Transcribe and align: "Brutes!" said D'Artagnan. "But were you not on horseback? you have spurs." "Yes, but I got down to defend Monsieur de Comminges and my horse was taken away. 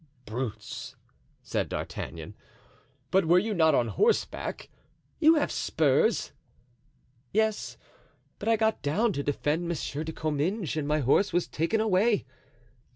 "Brutes!" 0.25 0.95
said 1.43 1.69
D'Artagnan. 1.69 2.33
"But 3.11 3.25
were 3.25 3.37
you 3.37 3.53
not 3.53 3.75
on 3.75 3.89
horseback? 3.89 4.71
you 5.19 5.35
have 5.35 5.51
spurs." 5.51 6.31
"Yes, 7.31 7.77
but 8.39 8.49
I 8.49 8.55
got 8.55 8.81
down 8.81 9.13
to 9.13 9.21
defend 9.21 9.67
Monsieur 9.67 10.03
de 10.03 10.11
Comminges 10.11 10.75
and 10.75 10.87
my 10.87 11.01
horse 11.01 11.31
was 11.31 11.45
taken 11.47 11.79
away. 11.79 12.25